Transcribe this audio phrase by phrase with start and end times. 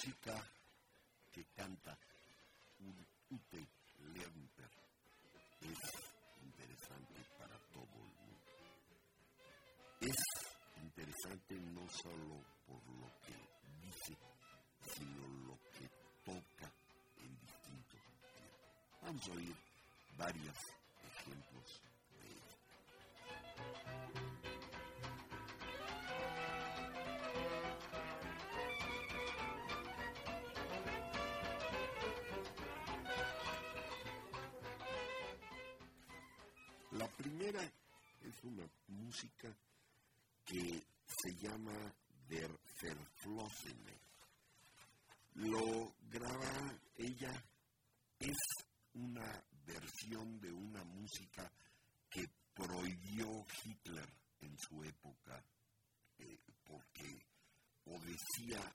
[0.00, 0.32] Música
[1.30, 1.94] que canta
[2.78, 3.68] un Ute
[4.14, 4.70] Lerner
[5.60, 5.78] es
[6.42, 8.40] interesante para todo el mundo.
[10.00, 10.16] Es
[10.82, 13.36] interesante no solo por lo que
[13.84, 14.16] dice,
[14.96, 15.86] sino lo que
[16.24, 16.72] toca
[17.18, 19.02] en distintos tiempos.
[19.02, 19.56] Vamos a oír
[20.16, 20.69] varios
[37.20, 37.62] primera
[38.22, 39.54] es una música
[40.46, 41.94] que se llama
[42.28, 44.00] Der Verflossene.
[45.34, 47.44] Lo graba ella,
[48.18, 48.38] es
[48.94, 51.50] una versión de una música
[52.08, 54.08] que prohibió Hitler
[54.40, 55.44] en su época
[56.18, 57.26] eh, porque
[57.84, 58.74] o decía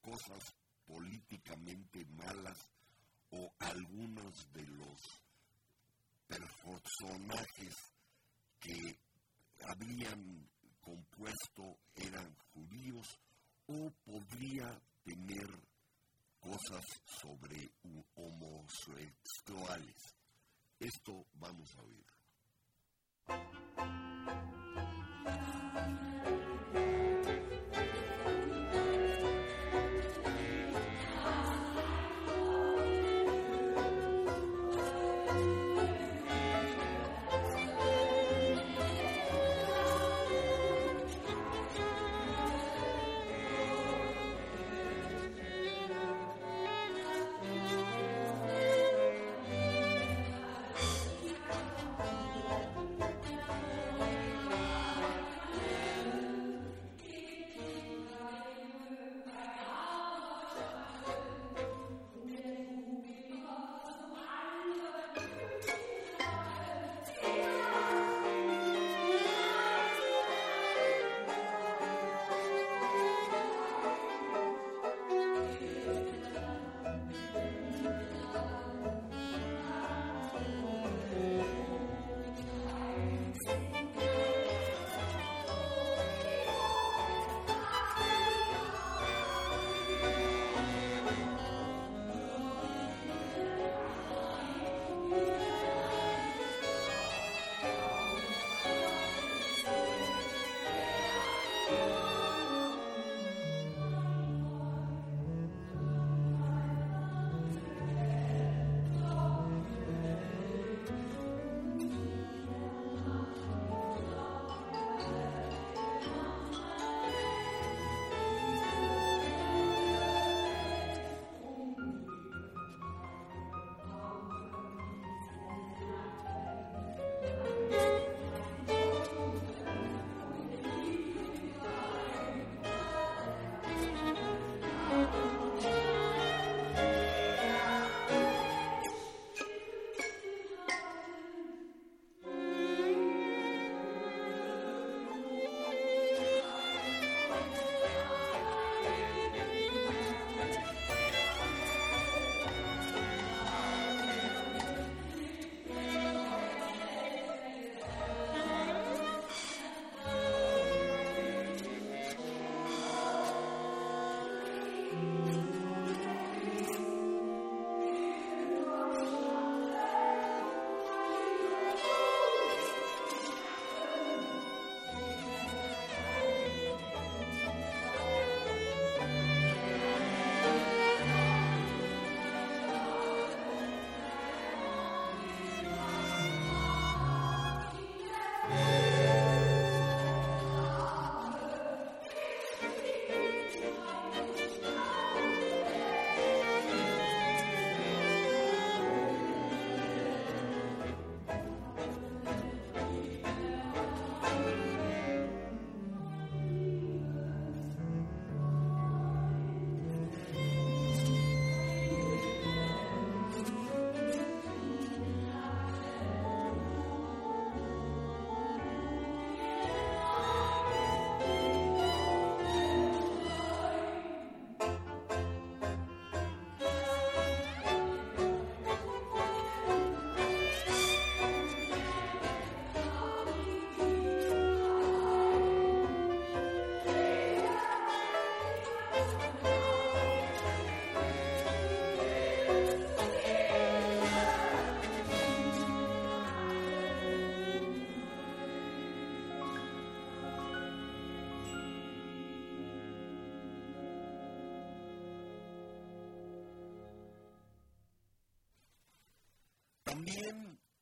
[0.00, 0.54] cosas
[0.86, 2.58] políticamente malas
[3.30, 5.29] o algunos de los
[6.30, 7.74] personajes
[8.60, 8.98] que
[9.66, 10.48] habían
[10.80, 13.06] compuesto eran judíos
[13.66, 15.48] o podría tener
[16.38, 17.70] cosas sobre
[18.14, 19.96] homosexuales.
[20.78, 22.06] Esto vamos a oír.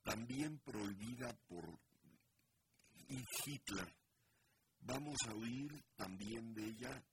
[0.02, 1.78] También, prohibida por
[3.44, 3.94] Hitler.
[4.80, 7.04] Vamos a oír también de ella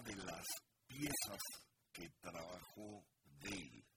[0.00, 0.46] de las
[0.86, 1.42] piezas
[1.92, 3.04] que trabajó
[3.42, 3.91] Dale.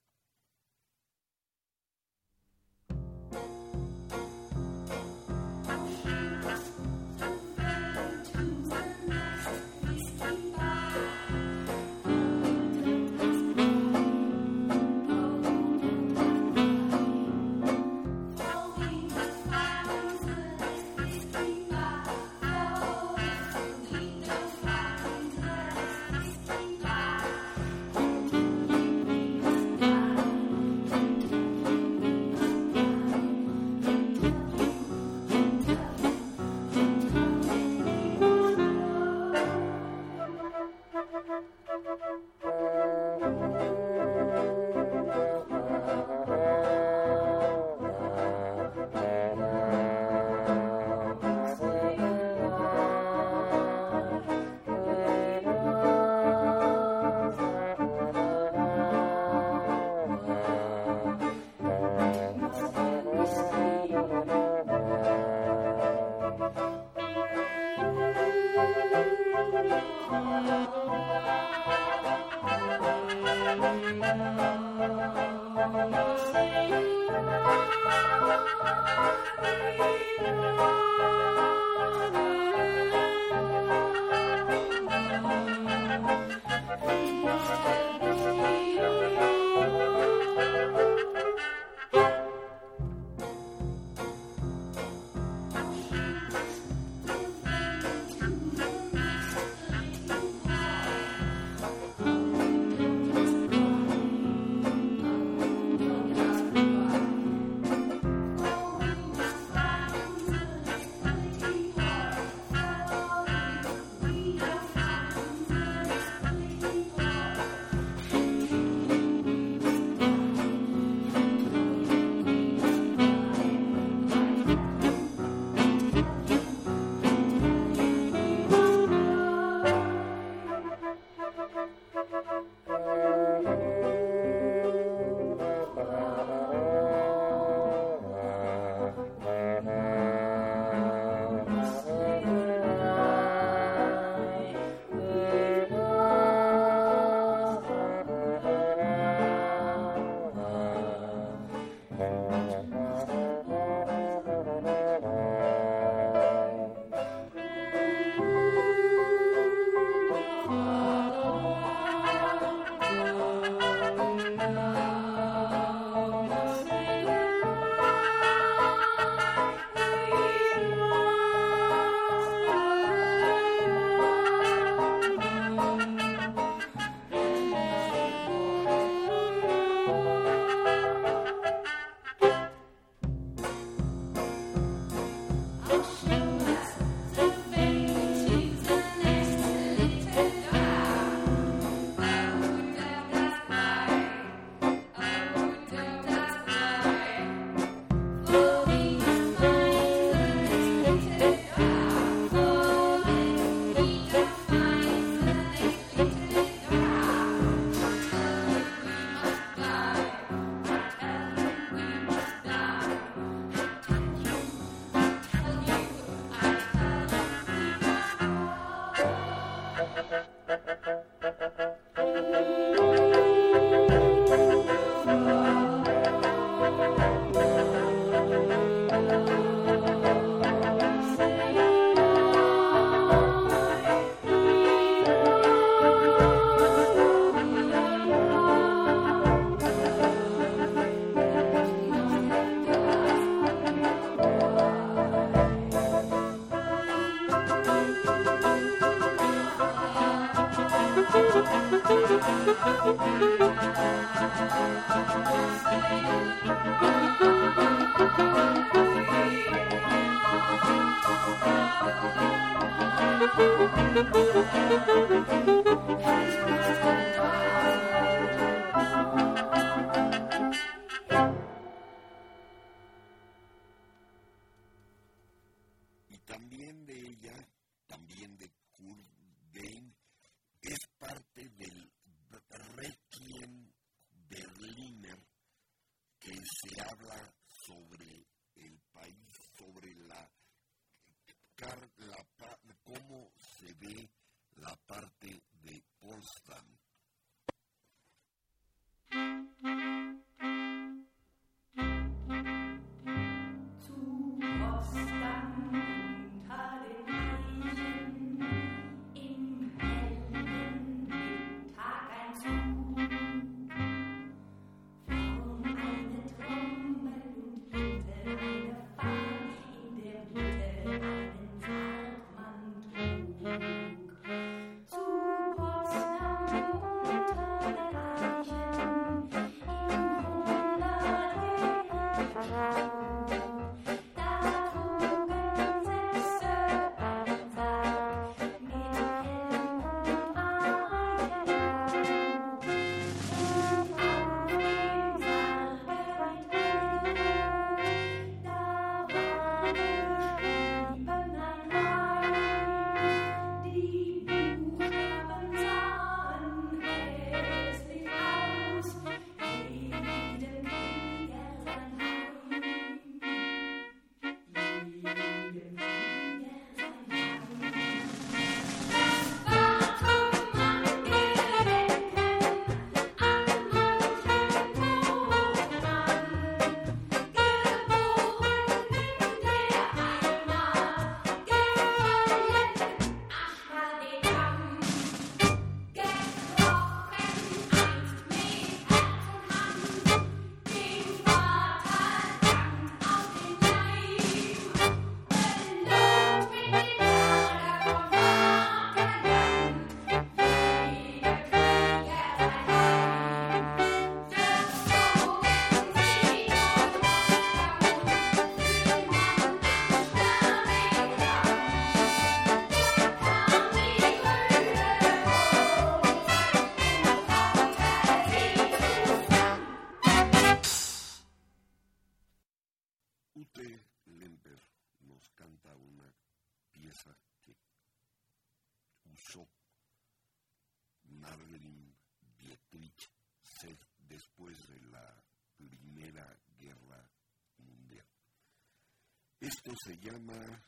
[439.46, 440.64] Esto se llama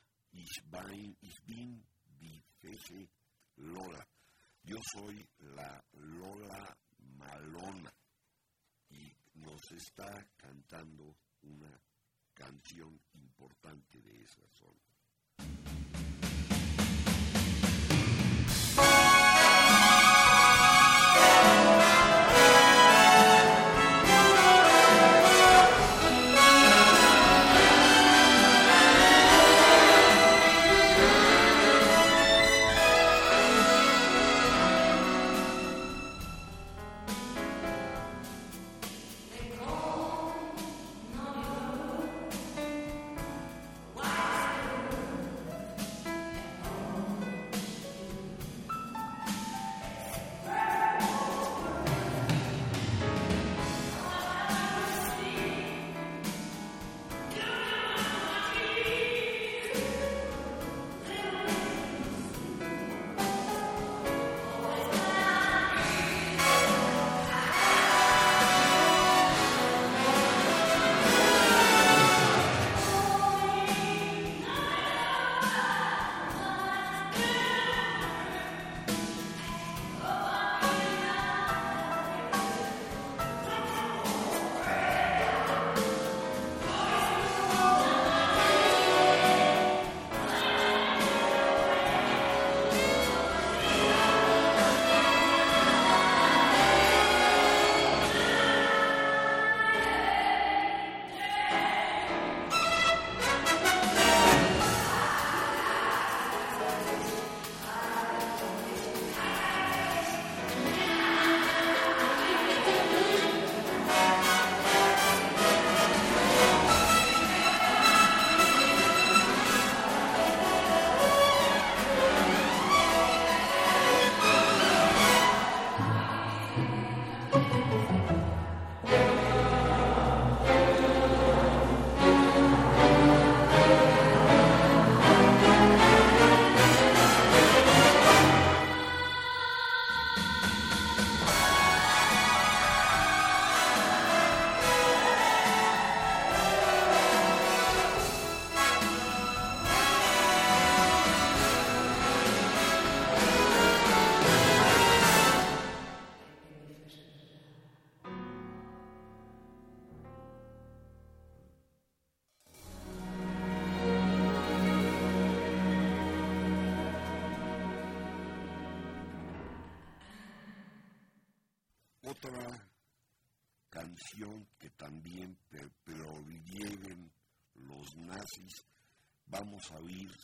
[1.22, 1.84] Isbin
[2.20, 3.10] Bifeje
[3.56, 4.08] Lola.
[4.62, 7.91] Yo soy la Lola Malona
[8.89, 11.82] y nos está cantando una
[12.36, 14.88] canción importante de esa zona.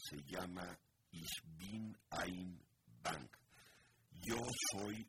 [0.09, 0.77] Se llama
[1.11, 2.59] Ich bin ein
[3.01, 3.37] Bank.
[4.25, 4.37] Yo
[4.71, 5.05] soy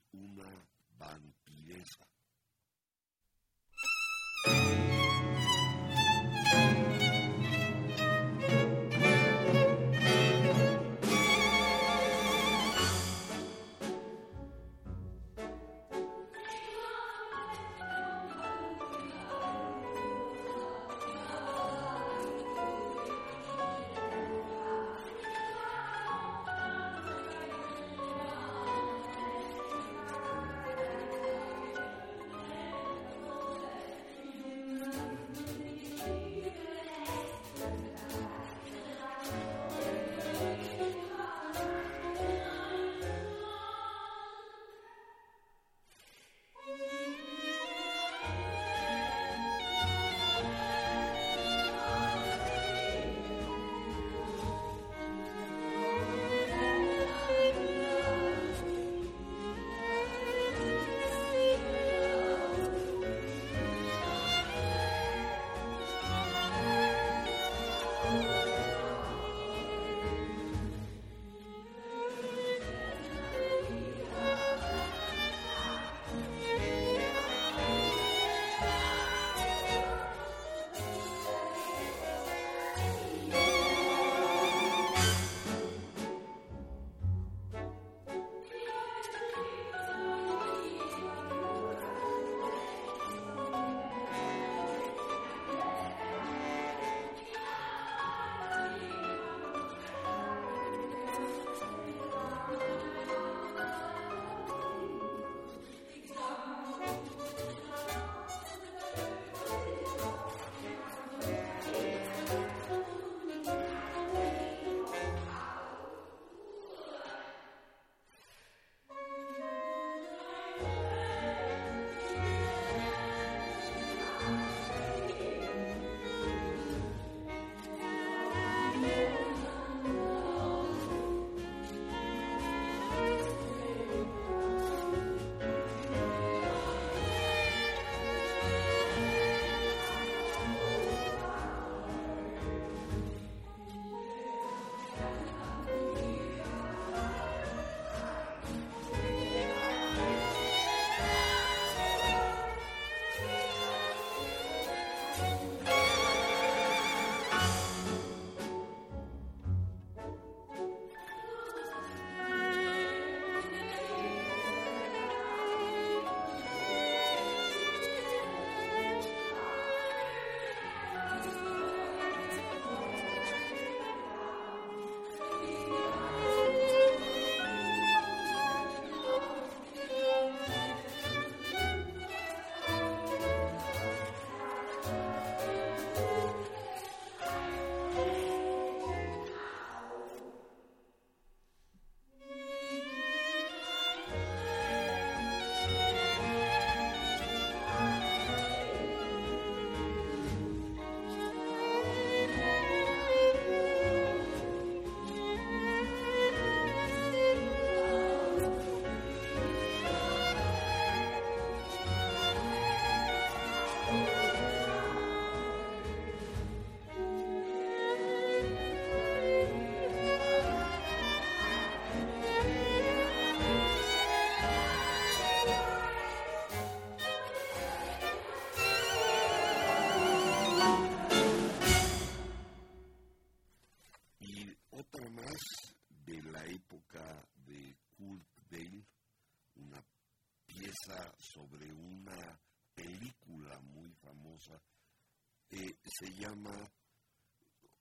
[245.85, 246.71] se llama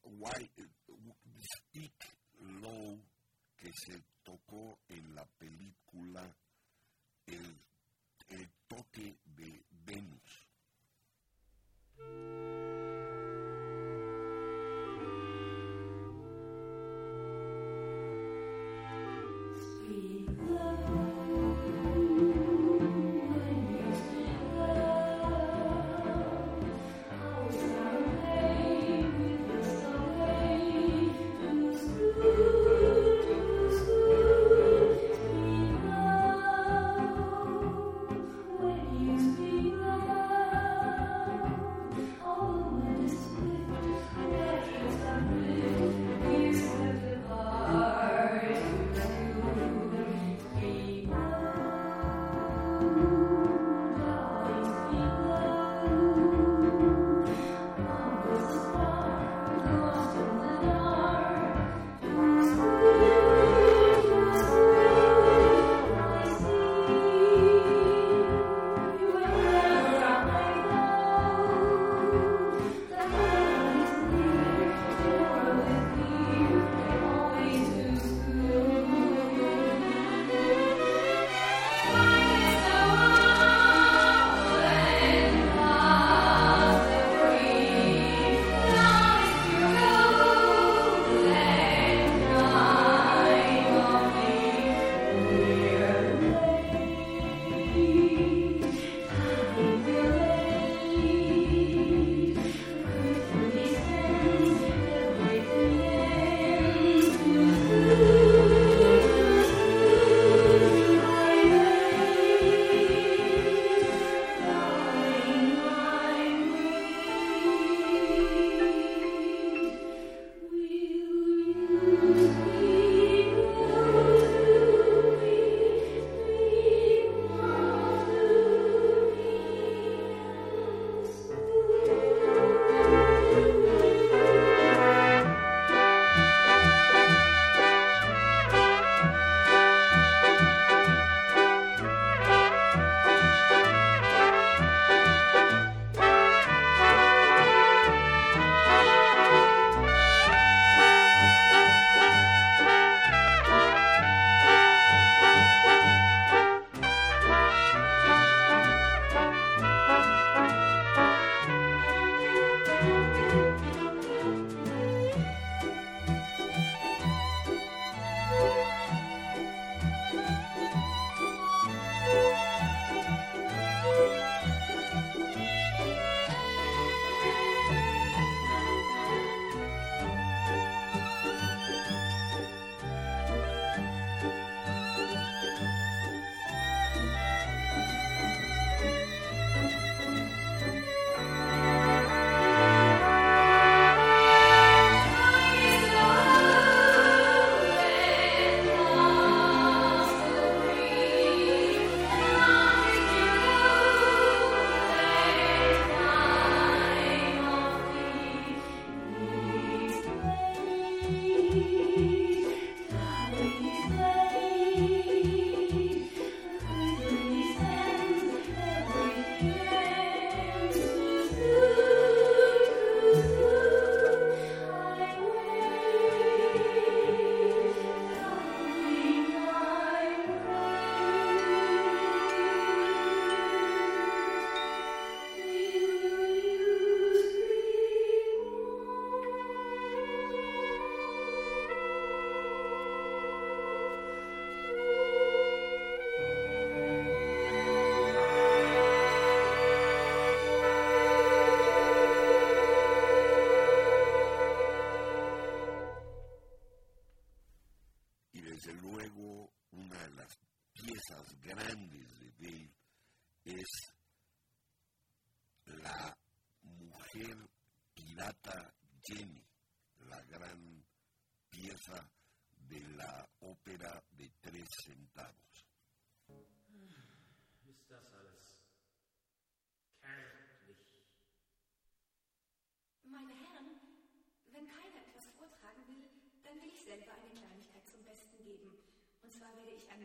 [0.04, 0.50] Why
[1.56, 1.94] Speak
[2.40, 3.00] Low,
[3.58, 6.36] que se tocó en la película
[7.26, 7.58] El,
[8.30, 10.44] el toque de Venus.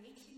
[0.02, 0.37] reaching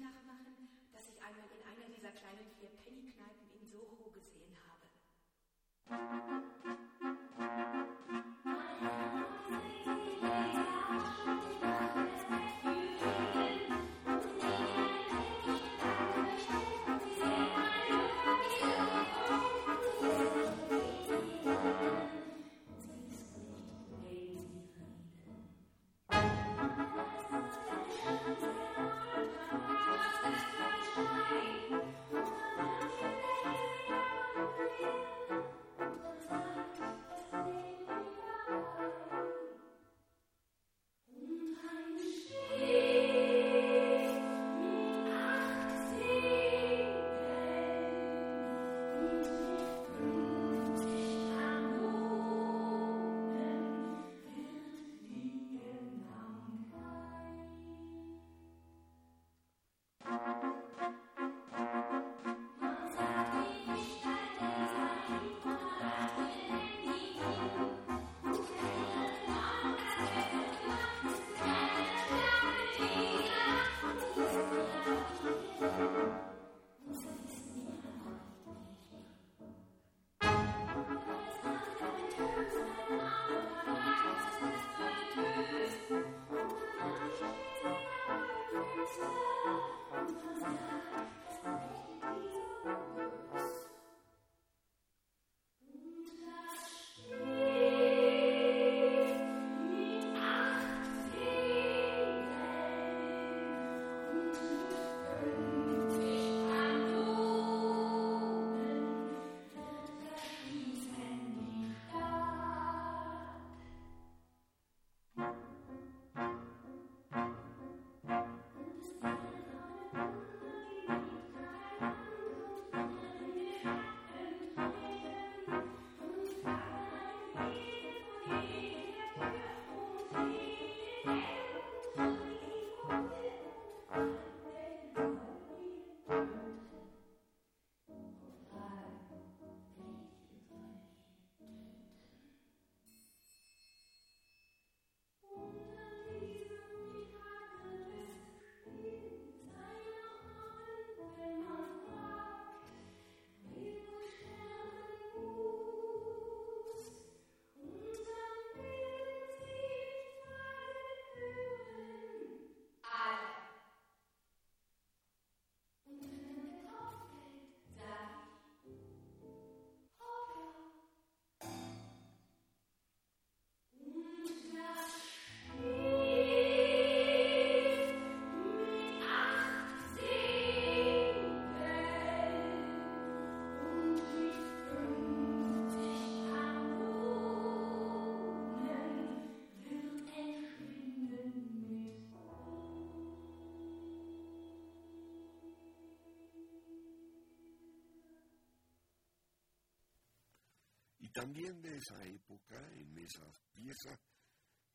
[201.12, 203.98] también de esa época, en esas piezas,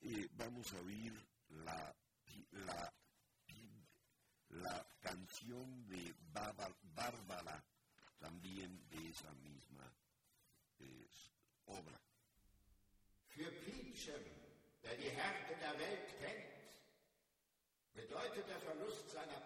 [0.01, 1.13] eh, vamos a oír
[1.49, 1.95] la,
[2.51, 2.93] la,
[4.49, 7.63] la canción de Bárbara,
[8.19, 9.91] también de esa misma
[10.79, 11.07] eh,
[11.65, 11.99] obra.
[13.27, 14.23] Für Pietschen,
[14.81, 16.55] der die Härte der Welt kennt,
[17.93, 19.44] bedeutet der Verlust seiner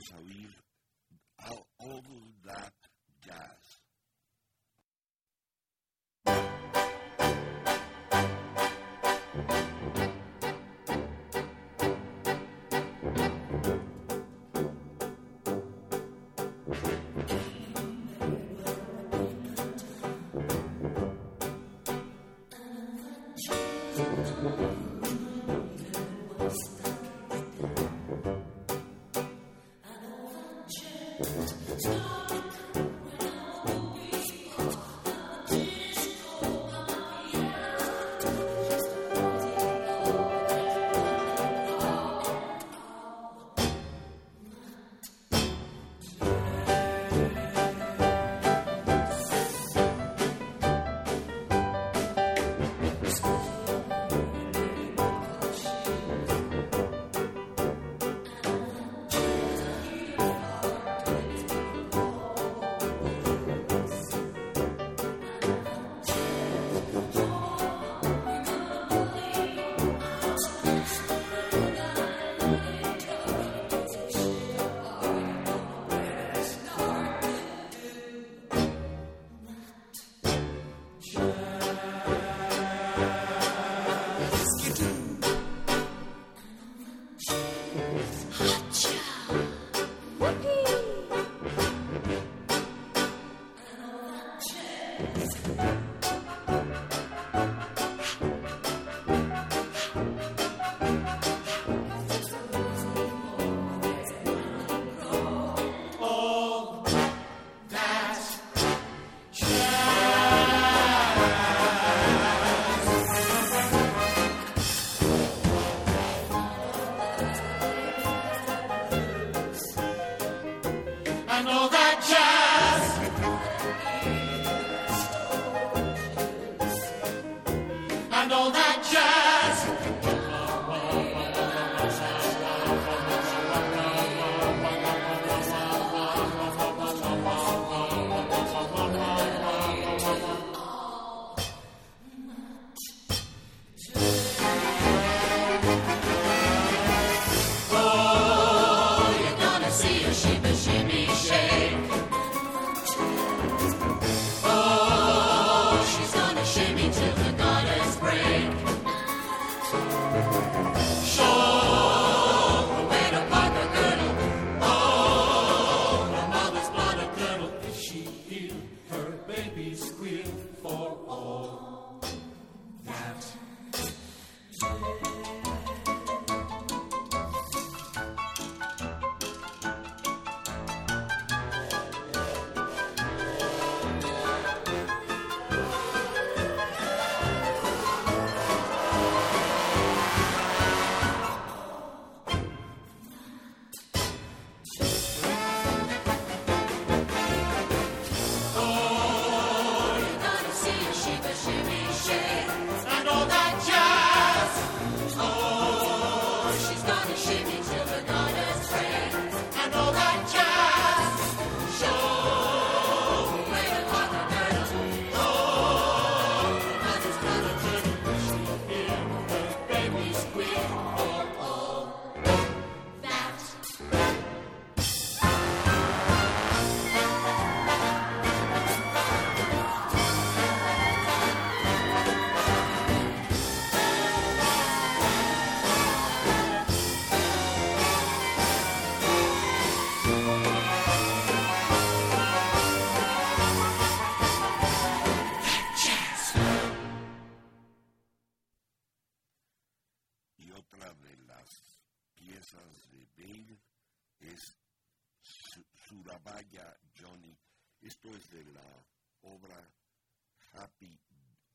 [0.00, 0.69] vamos a oír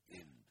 [0.09, 0.44] in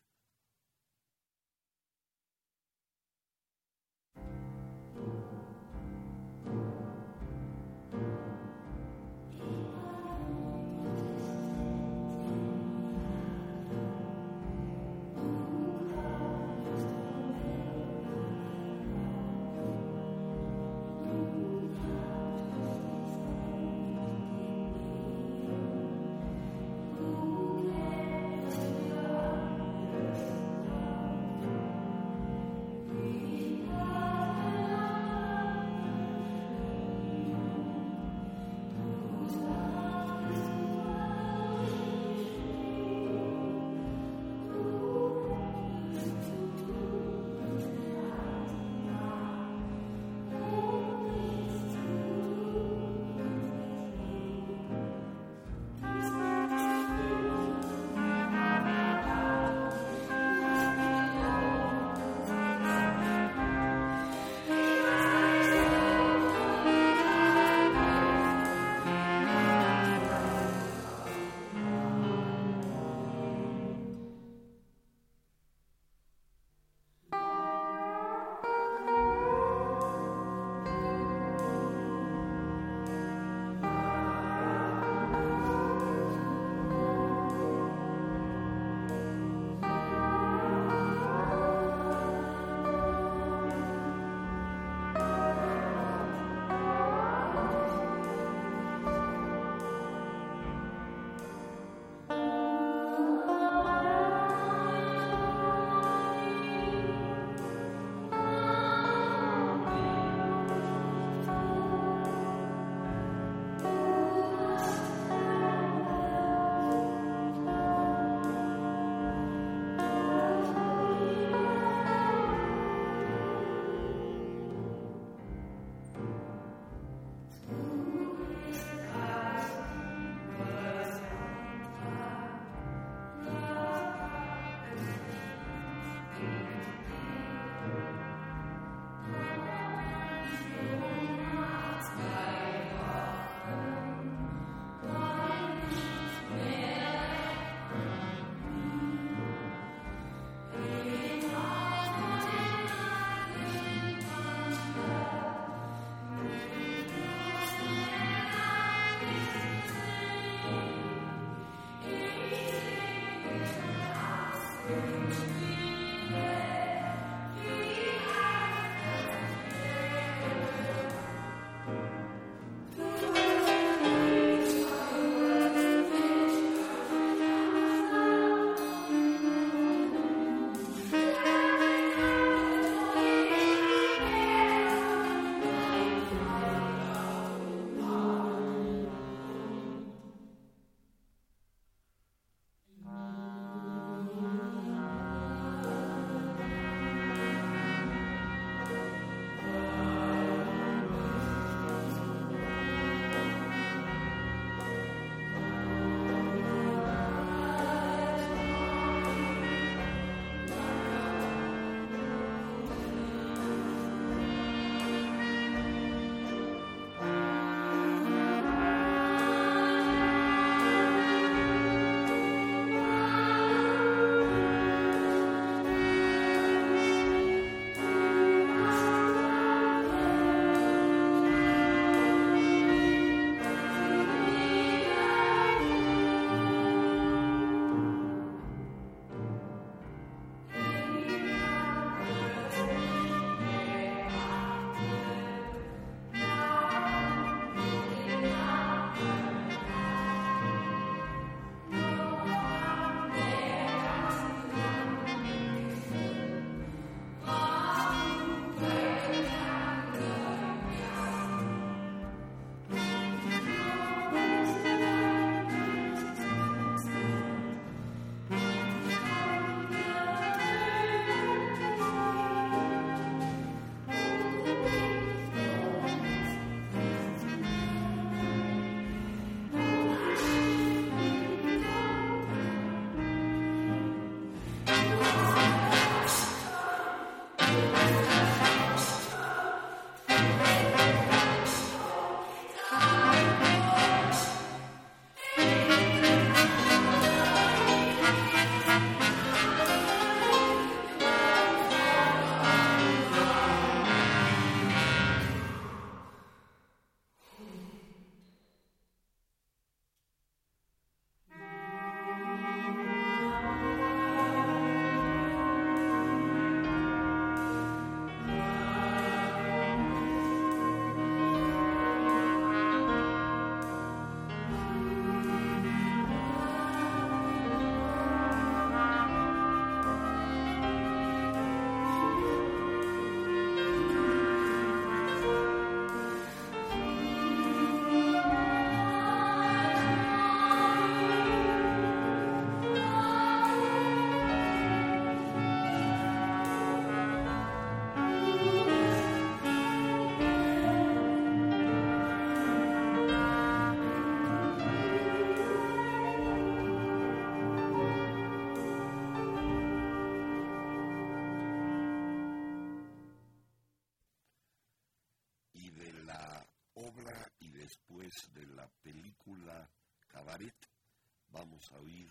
[371.72, 372.10] a oír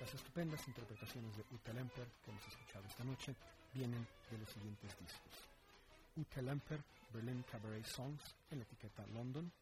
[0.00, 3.34] Las estupendas interpretaciones de Uta Lemper que hemos escuchado esta noche
[3.74, 5.32] vienen de los siguientes discos.
[6.16, 6.82] Uta Lemper
[7.12, 9.52] Berlin Cabaret Songs en la etiqueta London.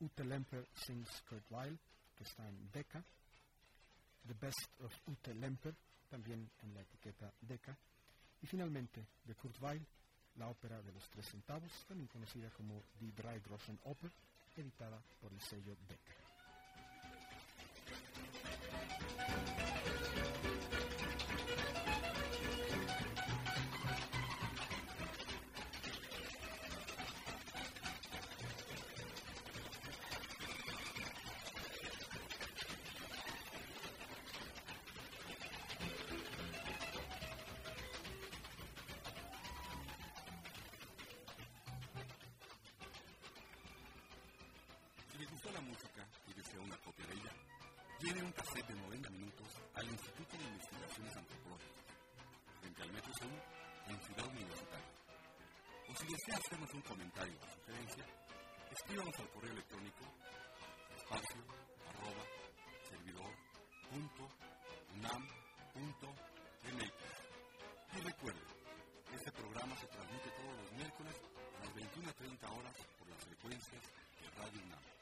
[0.00, 1.78] Ute Lemper Sings Kurt Weill,
[2.16, 3.04] que está en Decca.
[4.26, 5.74] The Best of Ute Lemper,
[6.10, 7.76] también en la etiqueta Decca.
[8.40, 9.86] Y finalmente, de Kurt Weill,
[10.34, 14.10] la ópera de los tres centavos, también conocida como Die Drei Groschen Oper,
[14.56, 16.21] editada por el sello Decca.
[45.50, 47.31] La música y desea una copia de ella,
[48.02, 51.86] tiene un cassette de 90 minutos al Instituto de Investigaciones Antropológicas,
[52.58, 53.30] frente al Metro Sur,
[53.86, 54.92] en Ciudad Universitaria.
[55.86, 58.04] O si desea hacernos un comentario o sugerencia,
[58.72, 60.02] escríbanos al correo electrónico
[60.98, 61.46] espacio
[61.94, 62.24] arroba
[62.90, 63.30] servidor
[63.86, 64.24] punto
[64.98, 65.22] unam
[65.72, 66.08] punto
[66.74, 66.98] mx.
[67.94, 68.46] Y recuerde,
[69.14, 71.14] este programa se transmite todos los miércoles
[71.54, 73.82] a las 21.30 horas por las frecuencias
[74.18, 75.01] de Radio UNAM.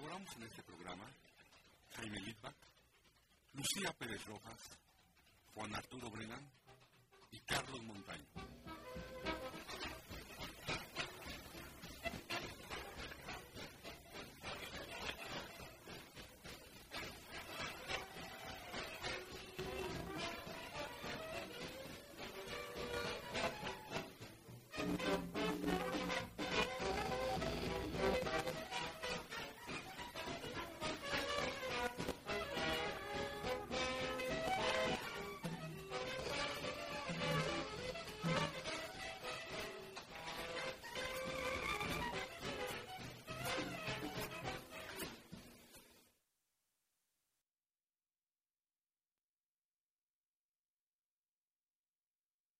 [0.00, 1.04] Colaboramos en este programa
[1.96, 2.54] Jaime Litvak,
[3.52, 4.78] Lucía Pérez Rojas,
[5.52, 6.40] Juan Arturo Brennan
[7.30, 8.29] y Carlos Montaño.